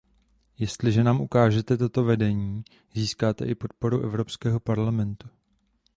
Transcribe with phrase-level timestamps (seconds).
[0.59, 2.63] Jestliže nám ukážete toto vedení,
[2.93, 5.27] získáte i podporu Evropského parlamentu.